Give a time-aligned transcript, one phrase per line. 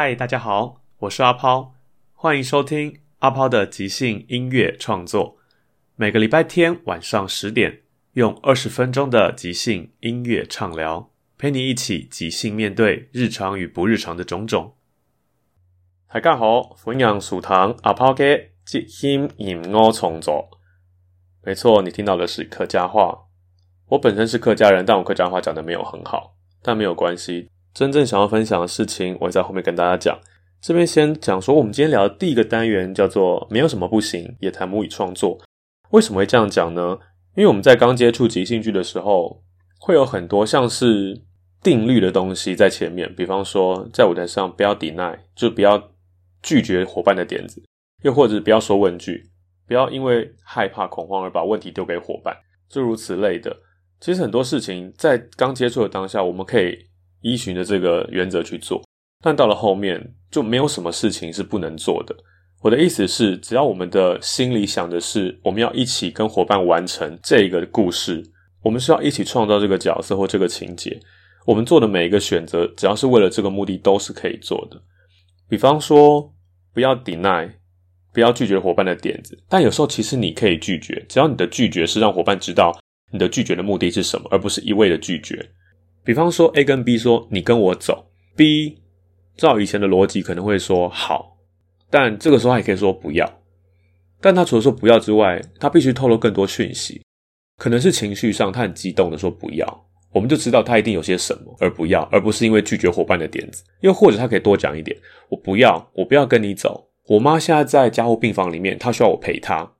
[0.00, 1.74] 嗨，大家好，我是阿抛，
[2.12, 5.38] 欢迎收听阿抛的即兴音乐创作。
[5.96, 7.80] 每个礼拜天晚上十点，
[8.12, 14.76] 用二十分钟的即兴音乐畅聊，陪你一起即兴面对日常与不日常的种种。
[16.06, 17.50] 大家好，欢迎收听
[17.82, 20.48] 阿抛的即兴音乐创作。
[21.42, 23.24] 没错，你听到的是客家话。
[23.88, 27.50] 我本身是客家人，但我客家话讲得没有很好，但没有关系。
[27.78, 30.18] 真正想要分享的事情，我在后面跟大家讲。
[30.60, 35.38] 这边先讲说，我们今天聊的第一个单元叫做“没有什么不行”，也谈母语创作。
[35.90, 36.98] 为什么会这样讲呢？
[37.36, 39.44] 因为我们在刚接触即兴剧的时候，
[39.78, 41.22] 会有很多像是
[41.62, 45.90] 定律的东西在前面，比方说在舞台上不要 deny，就不要
[46.42, 47.62] 拒绝伙伴的点子，
[48.02, 49.30] 又或者不要说问句，
[49.68, 52.36] 不要因为害怕恐慌而把问题丢给伙伴，
[52.68, 53.56] 诸如此类的。
[54.00, 56.87] 其实很多事情在刚接触的当下，我们可以。
[57.20, 58.82] 依循着这个原则去做，
[59.22, 62.14] 但到了后面就没有什么事情是不能做的。
[62.60, 68.22] 我的意思是，只要我们的心里想的是我们要一起跟伙伴完成这个故事，
[68.62, 70.98] 我们是要一起创造这个角色或这个情节，
[71.46, 74.80] 我们做的每一个选择，只要是为了这个目的，都是可以做的。
[75.48, 76.32] 比方说，
[76.74, 77.48] 不要 deny，
[78.12, 82.76] 不要拒绝伙伴的点子，但有时候其实你可以拒绝，只要你的拒绝是让伙伴知道
[83.12, 85.48] 你的拒绝的目的是什么，而不是一味的拒绝。
[86.08, 88.06] 比方说，A 跟 B 说：“你跟我走。
[88.34, 88.78] ”B
[89.36, 91.36] 照以前的逻辑可能会说“好”，
[91.90, 93.30] 但这个时候他可以说“不要”。
[94.18, 97.02] 但他除了说“不要”之外，他必须透露更多讯息，
[97.58, 103.62] 可能是情绪上他很激动的说“不要”，我们就知道他一定有些什么而不要，而不是因为拒绝伙伴的点子。
[103.80, 104.96] 又或者他可以多讲一点
[105.28, 106.88] ：“我不要，我不要跟你走。
[107.08, 109.70] 我妈现在在加护病房里面，她需要我陪她。”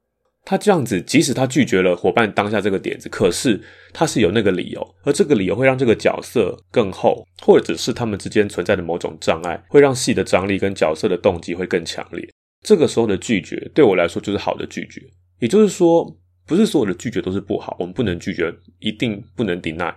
[0.49, 3.61] 他这样子，即使他拒绝了伙伴当下这个点子，可是
[3.93, 12.27] 他是有那个理由，而这个理由会让这个角色更厚，或者是他们之间存在的某种障碍，会让戏的张力跟角色的动机会更强烈。
[12.65, 15.03] 这个时候的拒绝，对我来说就是好的拒绝。
[15.39, 16.17] 也就是说，
[16.47, 19.95] 不是所有的拒绝都是不好，我们不能拒绝，一定不能 deny。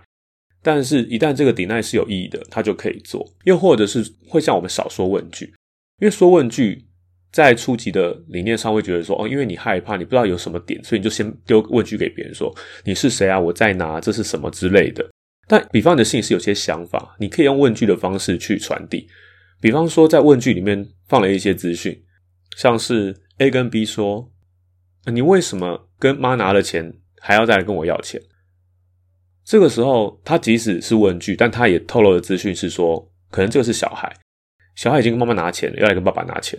[0.62, 3.26] 但是，一旦这个 deny 是有意义的，他就可以做。
[3.44, 5.46] 又或者是会像我们少说问句，
[5.98, 6.84] 因为说问句。
[7.32, 12.54] 在初级的理念上会觉得说，哦，因为你害怕，你不知道有什么点，所以你就先丢问句给别人说，
[12.84, 13.40] 你是谁啊？
[13.40, 13.98] 我在哪？
[13.98, 15.08] 这是什么之类的。
[15.48, 19.08] 但比方你的心里是有些想法，你可以用问句的方式去传递。
[19.60, 21.98] 比方说，在问句里面放了一些资讯，
[22.56, 24.30] 像是 A 跟 B 说，
[25.10, 28.20] 你为什么跟妈拿了钱还要再来跟我要钱？
[29.44, 34.14] 这个时候，他即使是问句，但他也透露的资讯是说，可能这个是小孩，
[34.76, 36.58] 小孩已经跟妈妈拿钱了，要来跟爸爸拿钱。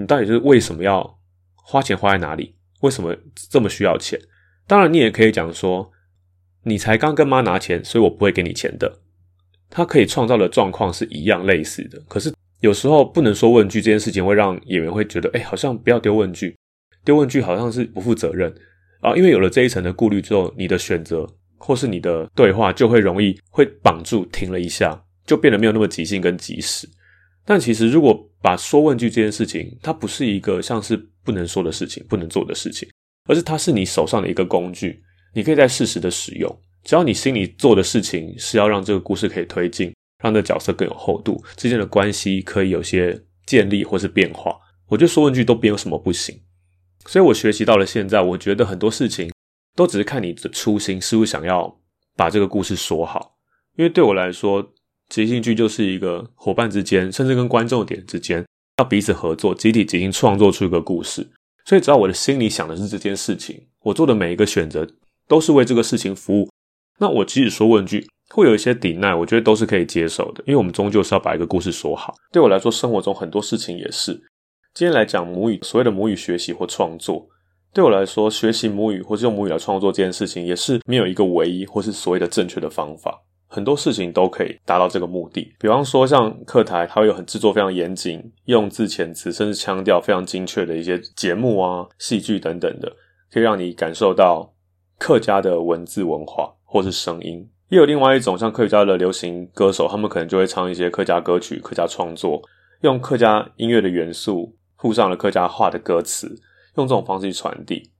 [0.00, 1.18] 你到底是为什么要
[1.54, 2.54] 花钱花在哪里？
[2.80, 3.14] 为什么
[3.50, 4.18] 这么需要钱？
[4.66, 5.90] 当然，你也可以讲说，
[6.62, 9.00] 你才刚跟妈拿钱，所以我不会给你钱的。
[9.68, 12.00] 他可以创造的状况是一样类似的。
[12.08, 16.56] 可是有时候不能说问句这件事情，会让演员会觉得，哎，好像不要丢问句，
[17.04, 18.50] 丢问句好像是不负责任
[19.00, 19.14] 啊。
[19.14, 26.88] 因为有了这一层的顾虑之后，你的选择或是你的对话就会容易会绑住，停了一下，就变得没有那么即兴跟即时。
[27.44, 32.88] 但其实，如果把说问句这件事情，它不是一个像是不能说的事情、不能做的事情，
[33.28, 35.02] 而是它是你手上的一个工具，
[35.34, 36.60] 你可以在适时的使用。
[36.84, 39.92] 只要你心里做的事情是要让这个故事可以推进，
[40.22, 46.38] 让这角色更有厚度，之间的关系可以有些建立或是变化，我觉得说问句都没有什么不行。
[47.06, 49.32] 所以我学习到了现在，我觉得很多事情
[49.74, 51.80] 都只是看你的初心是不是想要
[52.16, 53.36] 把这个故事说好，
[53.76, 54.72] 因为对我来说。
[55.10, 58.42] 即兴剧就是一个伙伴之间，甚至跟观众点之间，
[58.78, 61.28] 要彼此合作，集体即兴创作出一个故事。
[61.66, 64.88] 所以只要我的心里想的是这件事情，我做的每一个选择
[65.28, 66.48] 都是为这个事情服务。
[67.00, 72.14] 那我即使说问句，会有一些抵赖，我觉得都是可以接受的，因为我们终究是要把一个故事说好。
[72.32, 74.12] 对我来说，生活中很多事情也是。
[74.74, 77.26] 今天来讲母语，所谓的母语学习或创作，
[77.74, 83.20] 对我来说，学习母语或是用母语来创作这件事情，也是没有一个唯一或是所谓的正确的方法。
[83.50, 85.52] 很多事情都可以达到这个目的。
[85.58, 92.90] 比方说，像课台，它会有很制作非常严谨、用字遣词甚至腔调非常精确的一些节目啊、戏剧等等的，
[93.32, 94.54] 可以让你感受到
[94.98, 97.46] 客家的文字文化或是声音。
[97.68, 102.40] 也有另外一种，像客家的流行歌手，他们可能就会唱一些客家歌曲、客家创作，
[102.82, 104.56] 用客家音乐的元素。
[104.80, 106.26] 附上了客家话的歌词，
[106.78, 107.90] 用这种方式去传递。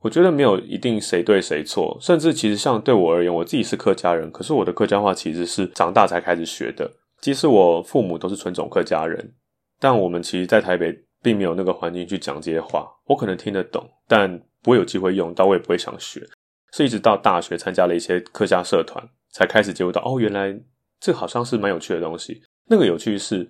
[0.00, 6.90] 我觉得没有一定谁对谁错，甚至其实像对我而言，我自己是客家人，可是我的客家话其实是长大才开始学的。
[7.20, 9.34] 即使我父母都是纯种客家人，
[9.80, 12.88] 但我们其实，在台北并没有那个环境去讲这些话。
[13.06, 16.24] 我可能听得懂，但不会有机会用到，我也不会想学。
[16.72, 20.56] 是一直到大学参加了一些客家社团，才开始接触到哦，原来
[21.00, 22.42] 这好像是蛮有趣的东西。
[22.68, 23.48] 那个有趣是。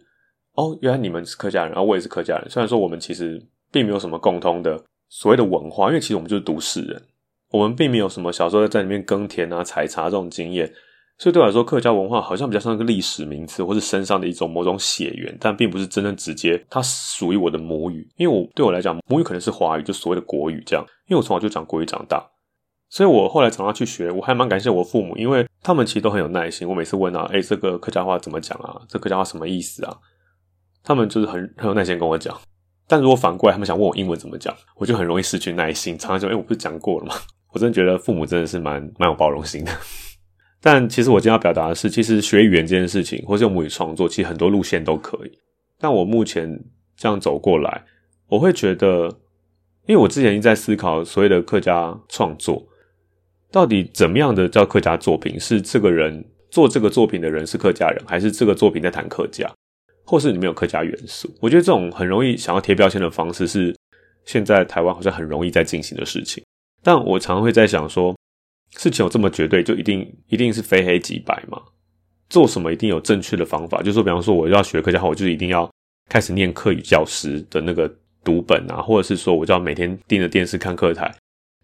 [0.55, 2.51] 哦，原来你们是客家人，然后我也是客家人。
[2.51, 3.41] 虽然说我们其实
[3.71, 4.77] 并没有什么共通的
[5.09, 7.03] 所谓的文化，因为其实我们就是都市人，
[7.51, 10.73] 我们并没有什么小时候在里面耕田啊、采茶这种经验。
[11.21, 18.09] 所以对我来说，客家文化好像比较像一个历史名词，或是身上的一种某种血缘，但并不是真正直接它属于我的母语。
[18.17, 20.87] 因为我对我来讲，母语可能是华语，就所谓的国语这样。
[21.09, 22.25] 因为我从小就讲国语长大，
[22.89, 26.69] 所以我后来长大去学，我还蛮感谢我父母，因为他们其实都很有耐心。
[26.69, 28.81] 我每次问啊，诶，这个客家话怎么讲啊？
[28.89, 29.99] 这客家话什么意思啊？
[30.85, 32.39] 他们就是很很有耐心跟我讲，
[32.89, 35.99] 但如果反过来，他们想问我英文怎么讲，我就很容易失去耐心。
[35.99, 37.15] 常常说：“哎，我不是讲过了吗？”
[37.53, 39.73] 我真的觉得父母真的是蛮蛮有包容心的。
[40.61, 45.31] 但其实我今天要表达的是，其实学语言这件事情，或是用母语创作，其实很多路线都可以。
[45.79, 46.59] 但我目前
[46.97, 47.85] 这样走过来，
[48.27, 49.05] 我会觉得，
[49.87, 52.67] 因为我之前一直在思考所谓的客家创作，
[53.53, 55.39] 到底怎么样的叫客家作品？
[55.39, 59.51] 是这个人做这个作品的人是客家人，还是这个作品在谈客家？
[60.09, 63.77] 或是里面有客家元素，我觉得这种很容易想要贴标签的方式是
[64.25, 66.43] 现在台湾好像很容易在进行的事情。
[66.83, 68.17] 但我常常会在想说，
[68.79, 71.61] 事情有这么绝对，就一定一定是非黑即白吗？
[72.31, 73.81] 做什么一定有正确的方法？
[73.81, 75.71] 就是说，比方说我要学客家话，我就一定要
[76.09, 77.95] 开始念客语教师的那个
[78.25, 81.15] 读本啊，或者是说我就要每天盯着电视看课台，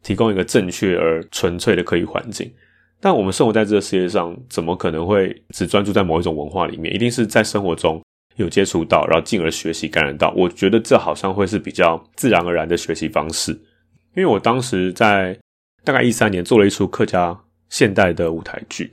[0.02, 2.52] 提供一个正确而纯粹的客语环境。
[3.00, 6.94] 但我们生活在这个世界上，怎么可能会只专注在某一种文化里面？
[6.94, 8.02] 一定是在生活中。
[8.36, 13.52] 有接触到，然后进而学习感染到，我觉得这好像会是比较自然而然的学习方式。
[14.16, 15.38] 因为我当时在
[15.84, 17.38] 大概一三年做了一出客家
[17.68, 18.90] 现代的舞台剧，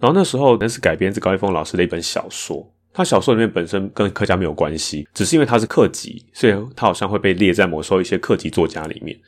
[0.00, 9.18] 然后那时候那是改编自高一峰老师的一本小说，他小说里面本身跟客家没有关系，只是因为他是客籍，所以他好像会被列在某时候一些客籍作家里面。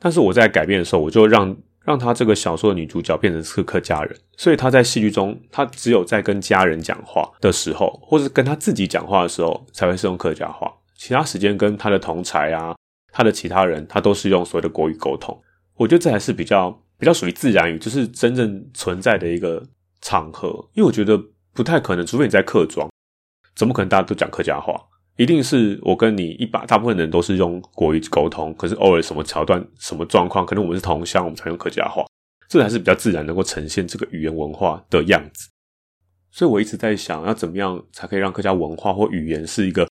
[0.00, 1.56] 但是我在改编的时候，我就让。
[1.88, 10.70] 让他这个小说的女主角变成是客家人，所以他在戏剧中，他只有在跟家人讲话的时候，或是跟他自己讲话的时候，才会是用客家话。
[10.96, 12.76] 其他时间跟他的同侪啊，
[13.10, 15.34] 他的其他人，他都是用所谓的国语沟通。
[15.76, 19.64] 我觉得这还是比较比较属于自然语，就是真正存在的一个
[20.02, 20.48] 场合。
[20.74, 21.18] 因为我觉得
[21.54, 22.86] 不太可能，除非你在客庄，
[23.56, 24.78] 怎么可能大家都讲客家话？
[25.18, 32.04] 一定是我跟你一把，大部分人都是用国语沟通，可是偶尔什么桥段、什么状况，可能我们是同乡，我们才用客家话，
[32.48, 35.50] 这才是比较自然能够呈现这个语言文化的样子。
[36.30, 39.88] 所以我一直在想要怎么样才可以让客家文化或语言是一个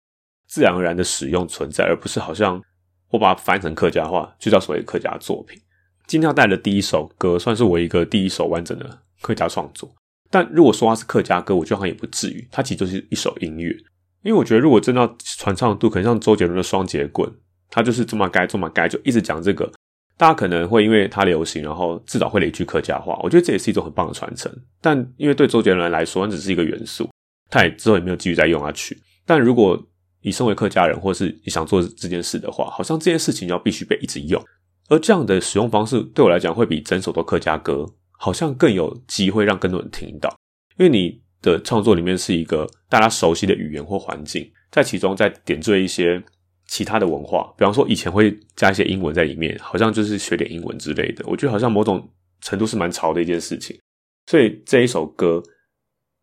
[0.47, 2.61] 自然而然的使用存在，而不是好像
[3.09, 5.59] 我把它翻译成客家话就叫所谓的客家作品。
[6.05, 9.93] 今天要带的第一首歌，算是我一个第一首完整的客家创作，
[10.29, 13.75] 但如果说它是客家歌，我觉得好像也不至于，它其实就是一首音乐。
[14.23, 17.29] 因为我觉得，如果真的要传唱度，可能像周杰伦的《双截棍》，
[17.69, 19.71] 他就是这么该这么该，就一直讲这个，
[20.17, 23.17] 大家可能会因为他流行，然后至少会了一句客家话。
[23.23, 24.51] 我觉得这也是一种很棒的传承。
[24.81, 27.09] 但因为对周杰伦来说，那只是一个元素，
[27.49, 28.97] 他也之后也没有继续再用下去。
[29.25, 29.81] 但如果
[30.21, 34.43] 你身为客家人，或是你想做这件事的话，好像这件事情要必须被一直用。
[34.89, 37.85] 而这样的使用方式，对我来讲，会比整首都客家歌，
[38.17, 40.35] 好像更有机会让更多人听到，
[40.77, 41.21] 因为你。
[41.41, 46.21] 的创作里面是一个大家熟悉的语言或环境，在其中再点缀一些
[46.67, 51.23] 其他的文化，比方说以前会加一些英文在里面，好像就是学点英文之类的。
[51.27, 52.09] 我觉得好像某种
[52.41, 53.77] 程度是蛮潮的一件事情。
[54.25, 55.41] 所以这一首歌，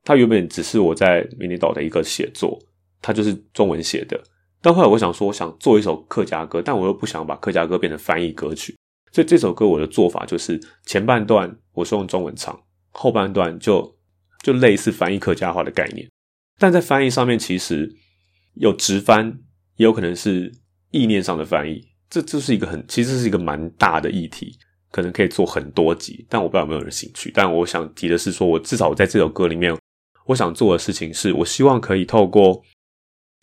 [0.02, 2.59] 它原本只是我在迷你岛的一个写作，
[3.00, 4.23] 它就是中文写的。
[4.61, 8.76] 但后来我想说，我想做一首客家歌，但我又不想把客家歌变成翻译歌曲，
[9.12, 12.59] 所以这首歌我的做法就是前半段我是用中文唱，
[12.90, 13.93] 后半段就。
[14.44, 16.06] 就类似翻译客家话的概念，
[16.58, 17.90] 但在翻译上面其实
[18.56, 19.40] 有直翻，
[19.76, 20.52] 也有可能是
[20.90, 21.82] 意念上的翻译。
[22.10, 24.56] 这就是一个很，其实是一个蛮大的议题，
[24.92, 27.32] 可能可以做很多集，但我不知道有没有人兴趣。
[27.34, 29.74] 但我想提的是说，我至少我在这首歌里面，
[30.26, 32.62] 我想做的事情是，我希望可以透过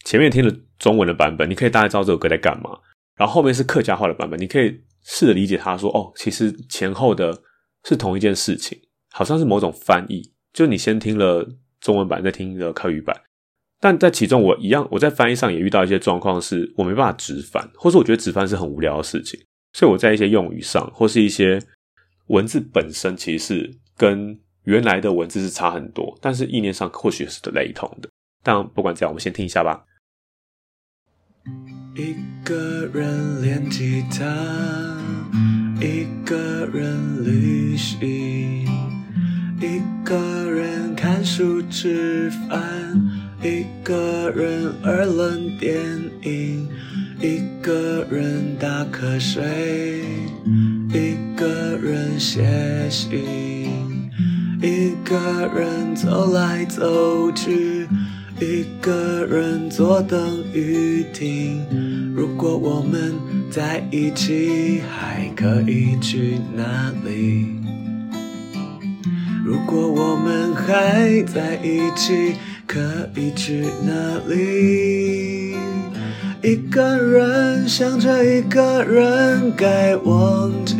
[0.05, 2.79] 前面听的中文的版本，你可以大概知道这首歌在干嘛，
[3.17, 7.41] 然后后面是客家话的版本，你可以试着理解它，说哦，其实前后的
[7.83, 8.79] 是同一件事情，
[9.11, 11.47] 好像是某种翻译，就你先听了
[11.79, 13.19] 中文版，再听了客语版。
[13.79, 19.39] 但在其中，我一样，我在翻译上也遇到一些状况，是我没办法直翻，或是我觉得直翻是很无聊的事情，
[19.73, 21.59] 所以我在一些用语上，或是一些
[22.27, 28.09] 文字本身，其实是跟原来的文字是差很多，但是意念上或许是雷同的。
[28.43, 29.83] 但不管怎样，我们先听一下吧。
[31.95, 32.15] 一
[32.45, 34.23] 个人练吉他，
[35.81, 37.99] 一个人旅行，
[39.59, 39.81] 一
[40.11, 42.59] 个人看书吃饭。
[43.41, 45.79] 一个人二轮电
[46.23, 46.67] 影，
[47.21, 50.03] 一个人打瞌睡，
[50.89, 52.43] 一个人写
[52.89, 54.11] 信，
[54.61, 57.87] 一个人走来走去，
[58.41, 61.65] 一个人坐等雨停。
[62.13, 63.13] 如果我们
[63.49, 67.60] 在一起，还可以去哪里？
[69.43, 72.35] 如果我们还在一起，
[72.67, 72.79] 可
[73.15, 75.55] 以去哪里？
[76.43, 80.77] 一个人想着一个人该忘记。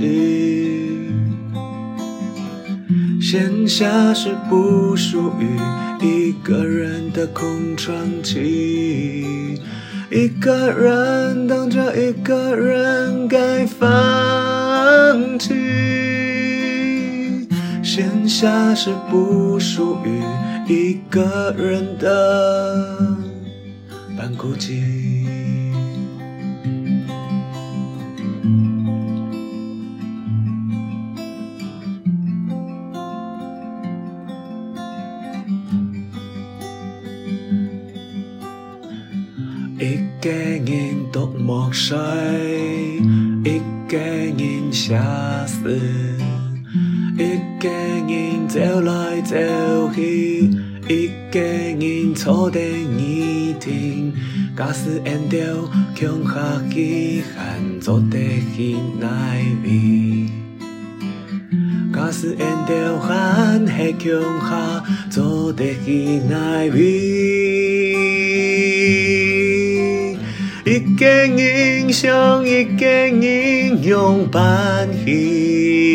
[3.19, 5.57] 闲暇是不属于
[6.05, 9.57] 一个人的空窗期。
[10.11, 13.89] 一个人等着一个人该放
[15.39, 16.30] 弃。
[18.01, 20.24] 天下是不属于。
[20.67, 23.15] 一个人的
[24.17, 24.72] 半孤寂，
[39.77, 41.96] 一个人独默睡，
[43.43, 44.98] 一个人相
[45.46, 45.77] 思，
[48.41, 49.36] 人走来走
[49.93, 50.50] 去。
[50.88, 52.63] 一个人坐电
[52.98, 54.13] 椅厅，
[54.57, 55.38] 假使缘着
[55.95, 58.17] 恐吓遗憾，做得
[58.55, 60.27] 起奈味。
[61.93, 66.81] 假使缘着喊嘿恐吓，做得起奈味。
[70.65, 75.90] 一个人想一个人用伴戏。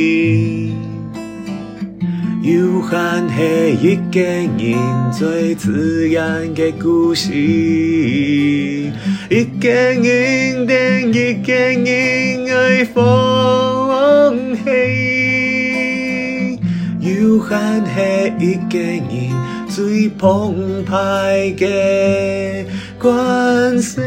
[2.47, 2.55] 有
[2.88, 3.35] 限系
[3.83, 4.79] 一个人
[5.11, 8.93] 最自然的故事，一
[9.61, 14.61] 个人等一个人爱放弃，
[17.00, 17.91] 有限系
[18.38, 19.03] 一个人
[19.69, 22.65] 最澎湃的
[22.97, 24.00] 关系。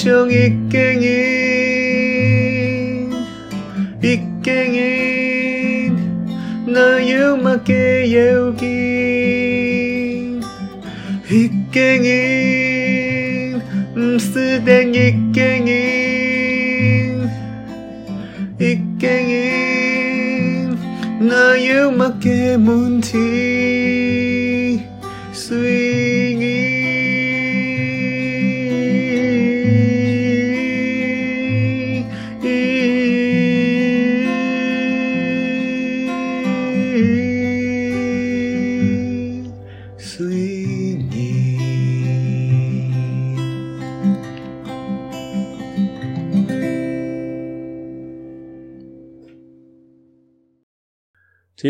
[0.00, 0.32] 想一
[0.70, 1.02] 个人，
[4.00, 5.92] 一个人，
[6.66, 7.74] 哪有么个
[8.06, 10.40] 要紧？
[11.28, 12.17] 一个人，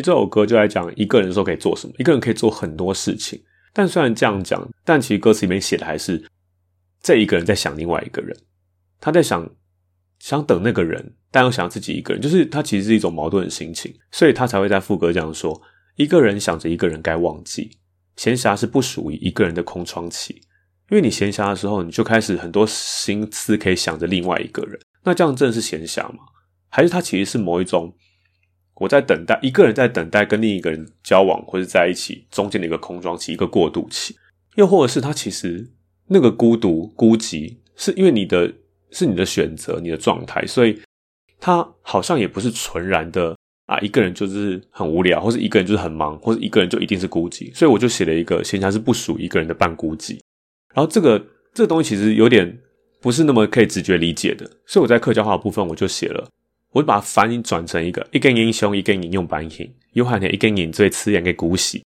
[0.03, 3.43] 这首歌就在讲一个人的时候可以做什么，一个人可以做很多事情。
[3.73, 6.25] 但虽然这样讲，但其实歌词里面写的还是
[7.01, 8.37] 这一个人在想另外一个人，
[9.01, 9.49] 他在想
[10.19, 15.61] 想等那个人，但又想自己一个人，就是他其实是一种矛盾的心情，所以他才会在副歌这样说：
[15.97, 17.79] 一个人想着一个人该忘记，
[18.17, 20.43] 闲暇是不属于一个人的空窗期。
[20.91, 26.21] 因为你闲暇的时候，你就开始很多心思可以想着另外一个人，那这样真的是闲暇吗？
[26.71, 27.95] 还是他其实是某一种？
[28.79, 34.17] 我在等待，一个人在等待跟另一个人交往或者在一起中间的一个空窗期，一个过渡期，
[34.57, 35.71] 又或者是他其实
[36.07, 38.53] 那个孤独孤寂是因为你的
[38.91, 40.81] 是你的选择，你的状态，所以
[41.41, 47.55] 他好像也不是纯然的啊，一个人就是很无聊，或者一个人就是很忙，或者一个人就一定是孤寂。
[47.55, 50.19] 所以我就写了一个闲暇是不属于一个人的半孤寂。
[50.75, 51.19] 然后这个
[51.53, 52.59] 这个东西其实有点
[53.01, 56.29] 不是那么可以直觉理解的，所以我在客家话部分我就写了，
[56.73, 61.83] 我就把它翻译转成一个一根英雄一根引用版型，有喊的一根引最刺眼给鼓洗。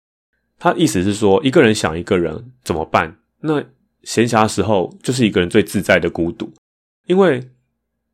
[0.59, 3.17] 他意思是说，一个人想一个人怎么办？
[3.41, 3.65] 那
[4.05, 6.53] 闲暇的时候就是一个人最自在的孤独，
[7.07, 7.43] 因为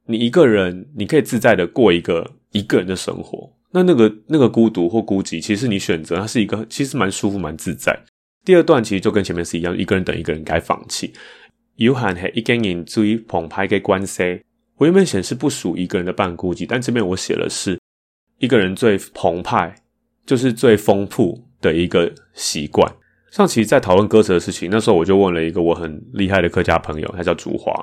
[0.06, 3.52] 你一个人，你可以自在的过一个一个人的生活。
[3.70, 7.94] 那那个那个孤独或孤寂，其实你选择它是一个，其实蛮舒服、蛮自在。
[8.44, 11.12] 第二段其实就跟前面是一样，一个人等一个人该放弃。
[11.76, 14.40] 有喊嘿，一个人最澎湃的关系，
[14.78, 17.78] 我原本显示不属一个人的半孤寂，但这边我写的是
[18.38, 19.74] 一个人最澎湃，
[20.24, 21.46] 就是最丰富。
[21.60, 22.88] 的一个习惯，
[23.32, 27.74] 上期在讨论歌词的事情，那时候我就问了一个我很厉害的客家朋友，他叫竹华，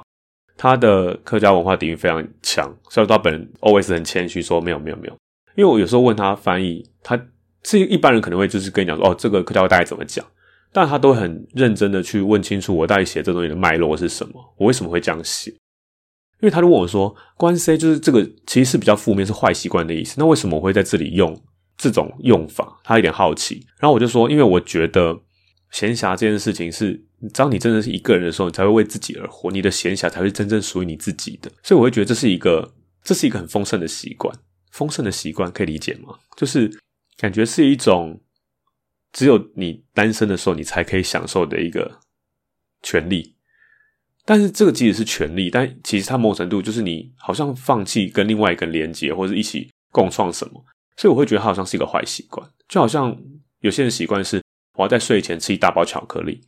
[0.56, 5.18] 他的客家文化底蕴非常强，所以他本人 always 很谦虚说没有没有没有，
[5.58, 7.22] 因为我有时候问他翻译，他
[7.64, 10.26] 是一般人可能会就是跟你讲说哦，这个客家话大概怎么讲，
[10.72, 15.54] 但他都很认真的去问清楚我到底写这东西的脉络是什么，我为什么会这样写，
[16.42, 21.42] 因为他就问我说，关 C 就是这个其实是比较负面，是坏习惯的意思，那为什么我会在这里用？
[21.78, 25.20] 这种用法，他有点好奇，然后我就说，因为我觉得
[25.72, 31.52] 闲暇这件事情是，当你真的是一个人的时候，你才会为自己而活，你的闲暇才会真正属于你自己的。
[31.62, 32.74] 所以我会觉得这是一个，
[33.04, 34.34] 这是一个很丰盛的习惯，
[34.72, 36.16] 丰盛的习惯可以理解吗？
[36.38, 36.72] 就是
[37.18, 38.22] 感觉是一种
[39.12, 42.00] 只有你单身的时候，你才可以享受的一个
[42.84, 43.35] 权利。
[44.26, 50.66] 但是这个即使是权利，但其实它某种程度就是你好像放弃跟另外一个人连接，或者一起共创什么。
[50.98, 53.16] 所以我会觉得它好像是一个坏习惯，就好像
[53.60, 54.42] 有些人习惯是
[54.78, 56.42] 我要在睡前吃一大包巧克力，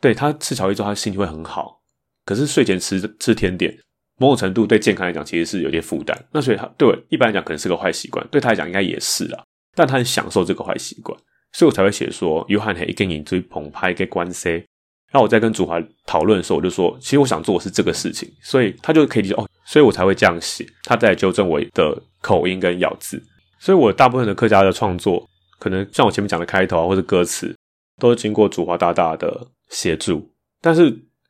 [0.00, 1.80] 对，他吃巧克力之后他心情会很好，
[2.24, 3.78] 可是睡前吃吃甜点，
[4.18, 6.18] 某种程度对健康来讲其实是有点负担。
[6.32, 9.44] 那所以他对我一般来讲可能是个坏习惯，对他来讲应该也是啦，
[9.76, 11.16] 但他很享受这个坏习惯，
[11.52, 14.64] 所以我才会写说约翰黑一根引最澎湃一个关系。
[15.10, 23.22] 然后我在跟祖华讨论的时候，我就说其实我想做的是这个事情，所以他就可以理解哦，所以我才会这样写，他再来纠正我的口音跟咬字。
[23.58, 27.54] 所以，我大部分的客家的创作，可能像我前面讲的开头啊，或者歌词，
[27.98, 30.32] 都是经过祖华大大的协助。
[30.62, 30.84] 但是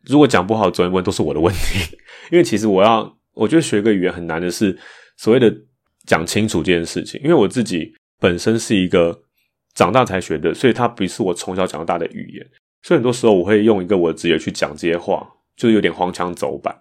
[0.04, 1.96] 如果讲不好，昨天问都是我的问题，
[2.30, 4.78] 因为其实我要，我觉得学一个语言很难的是
[5.16, 5.52] 所谓的
[6.06, 7.20] 讲清楚这件事情。
[7.24, 9.18] 因为我自己本身是一个
[9.74, 12.46] 长大才学的，所以它不是我从小讲到大的语言，
[12.82, 16.74] 所以很多时候我会用一个我的直觉去讲这些话，就是有点荒腔走板。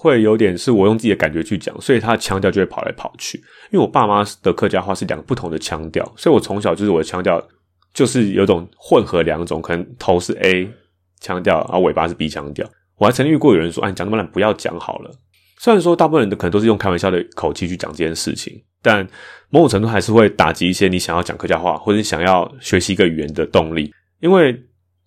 [0.00, 3.36] 会有点是我用自己的感觉去讲，所以他的腔调就会跑来跑去。
[3.72, 7.44] 因为我爸妈的客家话是两个不同的腔调，所以我从小就是我的腔调
[7.92, 10.70] 就是有种混合两种，可能头是 A
[11.18, 12.64] 腔调，然后尾巴是 B 腔调。
[12.96, 15.10] 我还曾经遇过有人说：“哎，讲那么烂，不要讲好了。”
[15.58, 19.04] 虽然说大部分人都可能都是用开玩笑的口气去讲这件事情，但
[19.50, 23.92] 某种程度还是会打击一些你想要讲客家话或者你想要学习一个语言的动力。
[24.20, 24.52] 因为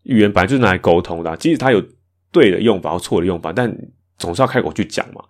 [0.03, 1.83] 语言本来就是拿来沟通的，即使它有
[2.31, 3.75] 对的用法或错的用法，但
[4.17, 5.23] 总是要开口去讲嘛，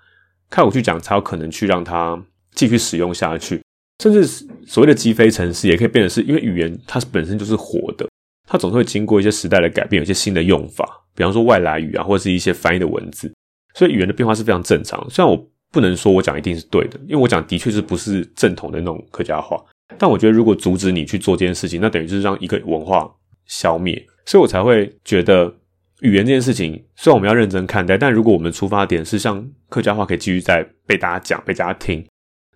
[0.50, 2.22] 开口去讲才有可能去让它
[2.54, 3.62] 继续使用下去，
[4.04, 4.26] 甚至
[4.66, 8.08] 所谓的积非成是，也可以变得是因为语言它本身就是活的，
[8.48, 13.34] 它总是会经过一些时代的改变，有一些新的用法，比方说外来语啊，或者是一些翻译的文字，
[13.74, 15.06] 所以语言的变化是非常正常。
[15.10, 19.64] 虽然我不能说我讲一定是对的，因为我讲的确是不是正统的那种客家话，
[19.98, 23.10] 但我觉得如果阻止你去做这件事情，那等于就是让一个文化
[23.46, 25.56] 消灭，所以我才会觉得。
[26.02, 32.04] 语言这件事情，虽然我们要认真看待，但如果我们出发点是像客家话可以继续在被大家讲、被大家听，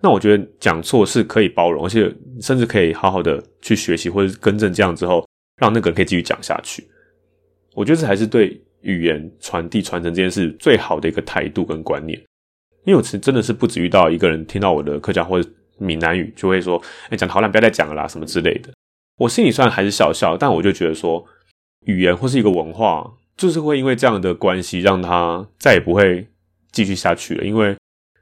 [0.02, 5.24] 那我觉得讲错是可以包容，而且甚至可以好好的去学习或者更正，这样之后
[5.58, 6.84] 让那个人可以继续讲下去。
[7.76, 12.20] 我觉得这还是对语言传递、传承这件事最好的一个态度跟观念。
[12.86, 15.48] 因为我其实真的是不止遇到一个人听到我的客家或者
[15.78, 18.72] 闽南语，就会说：“哎，讲得好烂，不要再讲了啦，什么之类的。”
[19.18, 21.24] 我心里虽然还是笑笑，但我就觉得说，
[21.86, 23.14] 语言或是一个文化。
[23.38, 26.26] 就是会因为这样的关系，让他再也不会
[26.72, 27.44] 继续下去了。
[27.44, 27.76] 因为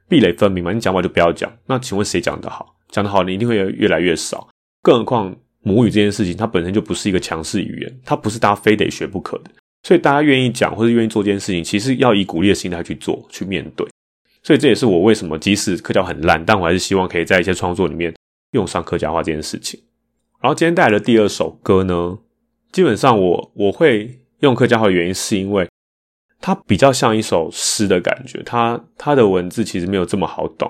[0.08, 1.48] 壁垒分明嘛，你讲话就不要讲。
[1.66, 2.74] 那请问谁讲得好？
[2.88, 4.48] 讲得好，你一定会越来越少。
[4.82, 9.52] 更何况母语这件事情，它本身就不是一个强势语言，它不是大家非得学不可的。
[9.84, 13.86] 所以大家愿意讲或者愿意做这件事情，其实要以鼓励的心态去做、去面对。
[14.42, 18.12] 所以这也是我为什么即使客家很烂，但我还是希望可以在一些创作里面
[18.50, 19.80] 用上客家话这件事情。
[20.40, 22.18] 然后今天带来的第二首歌呢，
[22.74, 25.70] 基本上我我会用客家话的原因，是因为
[26.40, 30.68] 它比较像一首诗的感觉，它它的文字其实没有这么好懂，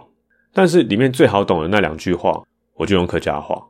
[0.52, 2.42] 但是里面最好懂的那两句话，
[2.74, 3.68] 我就用客家话。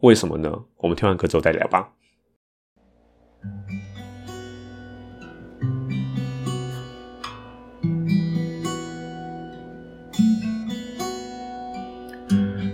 [0.00, 0.52] 为什么呢？
[0.78, 1.90] 我们听完歌之后再聊吧。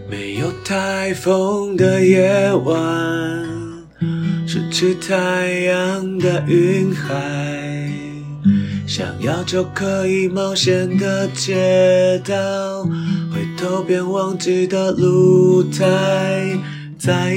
[0.09, 3.56] 没有台风的夜晚。
[4.57, 7.93] 失去太阳的云海，
[8.87, 12.85] 想要就可以冒险的街道，
[13.31, 16.59] 回头便忘记的露台
[16.99, 17.37] 在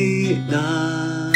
[0.49, 1.28] 哪？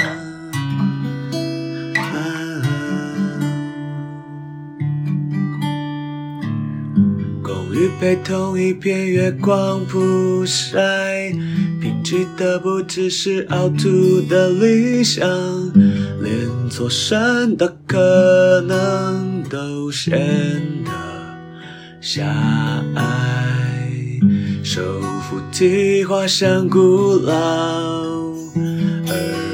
[7.99, 11.31] 被同一片月光曝晒，
[11.81, 15.27] 拼凑的不只是凹凸的理想，
[16.21, 20.11] 连错身的可能都显
[20.83, 20.91] 得
[22.01, 22.25] 狭
[22.95, 23.01] 隘。
[24.63, 24.81] 手
[25.21, 27.33] 扶梯滑向古老，
[28.55, 29.13] 而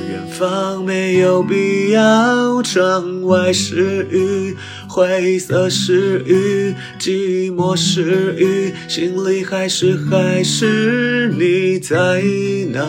[0.10, 2.62] 远方没有必要。
[2.62, 4.56] 窗外是雨。
[4.90, 12.24] 灰色是雨，寂寞是雨，心里还是还是你在
[12.74, 12.84] 哪？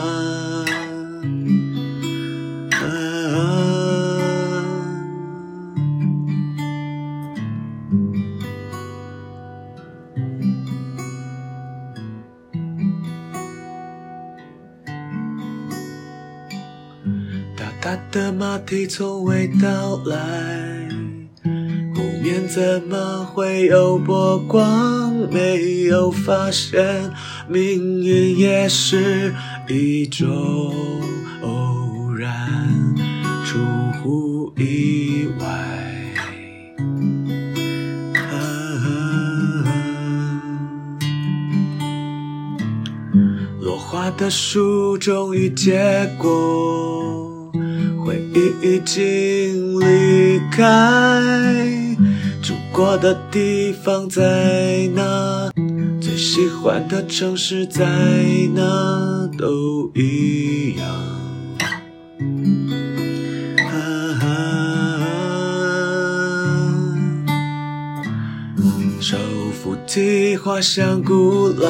[17.54, 20.79] 大大的马蹄从未到来。
[22.32, 25.12] 天怎么会有波光？
[25.32, 27.10] 没有发现，
[27.48, 29.34] 命运也是
[29.68, 30.72] 一种
[31.42, 32.30] 偶然，
[33.44, 33.58] 出
[34.00, 35.44] 乎意外。
[38.14, 38.30] 啊
[38.78, 38.86] 啊、
[43.60, 47.50] 落花的树终于结果，
[48.04, 51.79] 回忆已经离开。
[52.42, 55.50] 住过的地方在哪？
[56.00, 57.84] 最喜欢的城市在
[58.54, 59.28] 哪？
[59.38, 60.88] 都一样。
[63.58, 63.72] 啊
[64.22, 64.24] 啊、
[69.00, 69.18] 手
[69.52, 71.68] 扶梯滑向古老，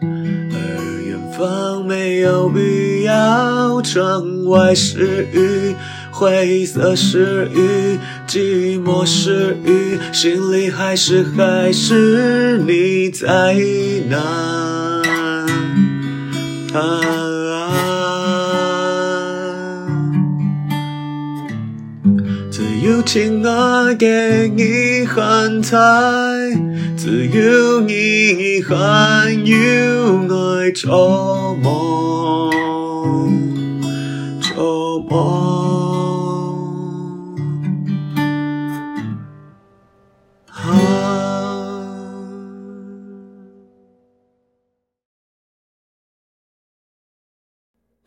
[0.00, 3.82] 而远方没有必要。
[3.82, 5.74] 窗外是雨。
[6.12, 7.98] 灰色是雨，
[8.30, 13.56] 寂寞是雨，心里还是还是你在
[14.08, 14.16] 哪？
[16.72, 16.78] 啊
[17.50, 17.74] 啊！
[22.52, 25.76] 只有亲爱的你还在，
[26.96, 29.56] 只有你还有
[30.28, 32.48] 爱做梦，
[34.40, 35.79] 做梦。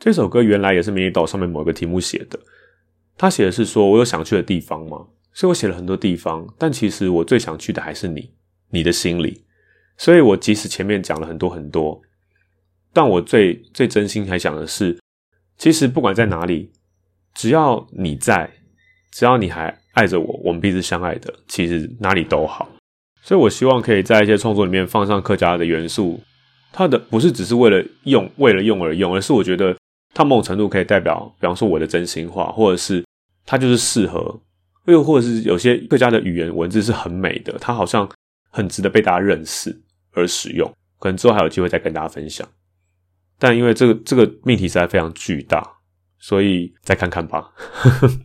[0.04, 2.38] 这首歌原来也是迷你岛上面某一个题目写的，
[3.18, 8.34] 他写的是说：“我有想去的地方吗？”所以我写了很多地方，但其实我最想去的还是你，
[8.72, 9.46] 你的心里。
[9.98, 12.02] 所以我即使前面讲了很多很多，
[12.92, 15.00] 但我最最真心还想的是，
[15.58, 16.74] 其实不管在哪里，
[17.34, 18.52] 只要你在，
[19.10, 22.70] 只要你还爱着我，我们彼此相爱的，其实哪里都好。
[23.22, 26.20] 所以我希望可以在一些创作里面放上客家的元素，
[26.74, 29.74] 它的不是只是为了用，为了用而用，而是我觉得。
[30.14, 33.04] 它某种程度可以代表，比方说我的真心话，或者是
[33.46, 34.40] 它就是适合，
[34.86, 38.08] 又或者是有些客家的语言文字是很美的，它好像
[38.52, 40.72] 很值得被大家认识而使用。
[41.00, 42.48] 可能之后还有机会再跟大家分享。
[43.40, 45.78] 但因为这个这个命题实在非常巨大，
[46.20, 47.52] 所以再看看吧。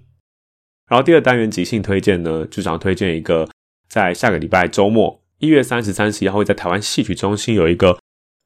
[0.89, 3.49] 然后第二单元即兴推荐呢，就想推荐一个，
[3.89, 7.99] 在下个礼拜周末一月三十、三十一号会在台湾戏曲中心有一个。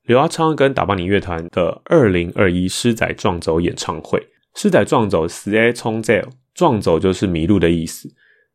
[0.05, 4.21] 刘阿昌跟打巴尼乐团的二零二一狮仔撞走演唱会，
[4.57, 6.12] 狮仔撞走是诶冲走，
[6.55, 8.09] 撞走就是迷路的意思。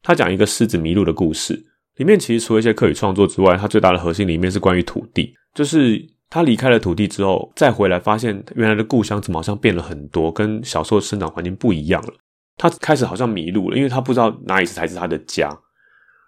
[0.04, 12.14] 他讲一个狮子迷路的故事，里面其实除了一些客语创作之外，它最大的核心里面是关于土地，就是他离开了土地之后，再回来发现原来的故乡怎么好像变了很多，跟小时候生长环境不一样了。
[12.58, 15.48] 他开始好像迷路了，因为他不知道哪里才是他的家。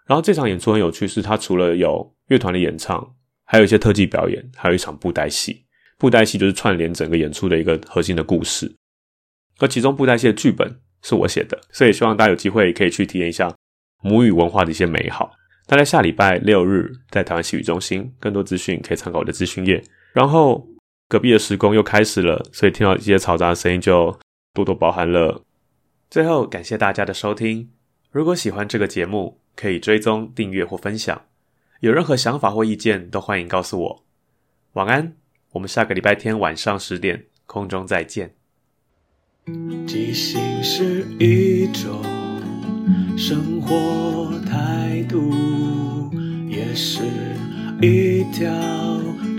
[0.08, 3.16] 然后这场演出很有趣，是他除了有乐团的演唱。
[3.52, 5.66] 还有一些特技表演，还有一场布袋戏。
[5.98, 8.72] 布袋戏就是串联整个演出的一个核心的故事。
[9.58, 13.52] 而其中布袋戏的剧本是我写的，所以希望大家有机会可以去体验一下
[14.04, 15.32] 母语文化的一些美好。
[15.66, 19.84] 大概下礼拜六日在台湾戏曲中心，更多资讯可以参考我的资讯页。
[20.14, 20.68] 然后
[21.08, 24.16] 隔壁的施工又开始了，所以听到一些嘈杂的声音就
[24.54, 25.44] 多多包涵了。
[26.12, 27.72] 最后感谢大家的收听，
[28.12, 31.29] 如果喜欢这个节目，可以追踪、订阅或分享。
[31.80, 34.04] 有任何想法或意见，都欢迎告诉我。
[34.74, 35.14] 晚安，
[35.54, 38.34] 我们下个礼拜天晚上十点空中再见。
[39.88, 42.04] 即兴是一种
[43.18, 46.12] 生活态度，
[46.50, 47.02] 也是
[47.82, 48.52] 一条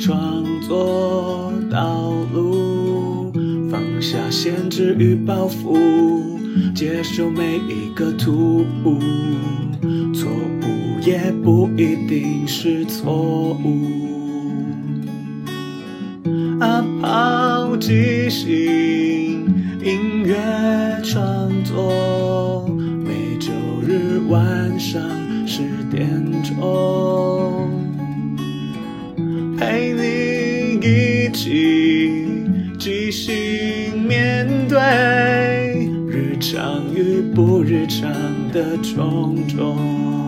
[0.01, 3.31] 创作道路。
[3.71, 8.99] 放下限制与包袱，接受每一个突兀，
[10.15, 10.60] 错误
[11.03, 13.89] 也不一定是错误。
[16.61, 19.47] 阿抛即兴
[19.83, 20.37] 音乐
[21.03, 22.69] 创作，
[23.03, 23.51] 每周
[23.83, 25.01] 日晚上
[25.47, 26.07] 十点
[26.43, 27.67] 钟，
[29.57, 32.37] 陪你一起
[32.79, 38.13] 即兴面对日常与不日常
[38.53, 40.20] 的种种。